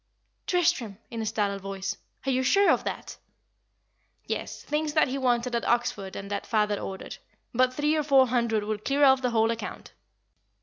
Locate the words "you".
2.31-2.41